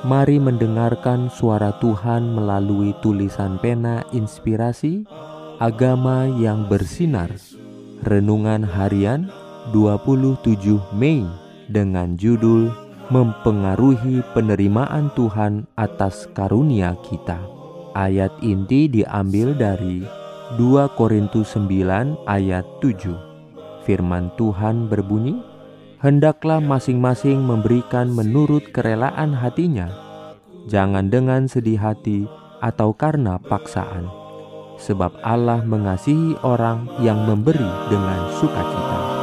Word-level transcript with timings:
Mari 0.00 0.40
mendengarkan 0.40 1.28
suara 1.28 1.76
Tuhan 1.76 2.32
melalui 2.32 2.96
tulisan 3.04 3.60
pena 3.60 4.00
inspirasi 4.16 5.04
agama 5.60 6.24
yang 6.40 6.64
bersinar. 6.72 7.28
Renungan 8.08 8.64
harian 8.64 9.28
27 9.76 10.80
Mei 10.96 11.28
dengan 11.68 12.16
judul 12.16 12.72
Mempengaruhi 13.12 14.24
penerimaan 14.32 15.12
Tuhan 15.12 15.68
atas 15.76 16.30
karunia 16.32 16.96
kita. 17.04 17.36
Ayat 17.92 18.32
inti 18.40 18.88
diambil 18.88 19.52
dari 19.52 20.00
2 20.56 20.96
Korintus 20.96 21.52
9 21.58 22.24
ayat 22.24 22.64
7. 22.80 23.84
Firman 23.84 24.32
Tuhan 24.40 24.88
berbunyi, 24.88 25.42
hendaklah 26.00 26.64
masing-masing 26.64 27.44
memberikan 27.44 28.08
menurut 28.08 28.72
kerelaan 28.72 29.36
hatinya, 29.36 29.92
jangan 30.64 31.12
dengan 31.12 31.44
sedih 31.44 31.76
hati 31.76 32.24
atau 32.64 32.96
karena 32.96 33.36
paksaan, 33.36 34.08
sebab 34.80 35.12
Allah 35.20 35.60
mengasihi 35.60 36.40
orang 36.40 36.88
yang 37.04 37.28
memberi 37.28 37.68
dengan 37.92 38.32
sukacita. 38.40 39.20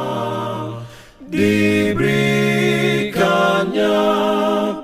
Diberikannya 1.28 4.00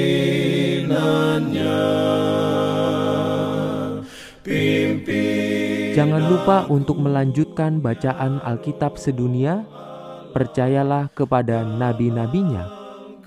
Jangan 5.96 6.28
lupa 6.28 6.68
untuk 6.68 7.00
melanjutkan 7.00 7.80
bacaan 7.80 8.36
Alkitab 8.44 9.00
sedunia. 9.00 9.64
Percayalah 10.36 11.08
kepada 11.16 11.64
nabi-nabinya 11.64 12.68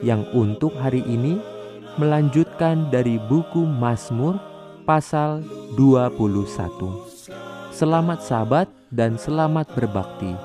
yang 0.06 0.21
untuk 0.38 0.77
hari 0.77 1.01
ini 1.01 1.42
melanjutkan 1.98 2.94
dari 2.94 3.18
buku 3.18 3.66
Mazmur 3.66 4.38
pasal 4.86 5.42
21. 5.74 6.30
Selamat 7.74 8.21
sabat 8.21 8.69
dan 8.94 9.18
selamat 9.18 9.74
berbakti. 9.74 10.38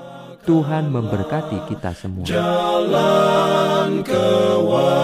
Tuhan 0.49 0.89
memberkati 0.89 1.69
kita 1.69 1.93
semua. 1.93 2.25
Jalan 2.25 4.01
kewajiban. 4.01 4.97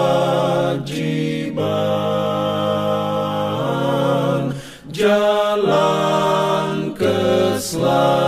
Jalan 4.90 5.51
Love. 7.74 8.21